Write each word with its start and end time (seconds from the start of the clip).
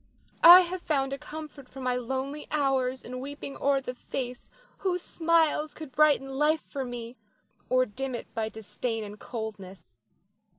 I 0.43 0.61
have 0.61 0.81
found 0.81 1.13
a 1.13 1.19
comfort 1.19 1.69
for 1.69 1.79
my 1.79 1.95
lonely 1.95 2.47
hours 2.49 3.03
in 3.03 3.19
weeping 3.19 3.55
o'er 3.57 3.79
the 3.81 3.93
face 3.93 4.49
whose 4.79 5.03
smiles 5.03 5.75
could 5.75 5.91
brighten 5.91 6.39
life 6.39 6.63
for 6.67 6.83
me, 6.83 7.17
or 7.69 7.85
dim 7.85 8.15
it 8.15 8.33
by 8.33 8.49
disdain 8.49 9.03
and 9.03 9.19
coldness. 9.19 9.95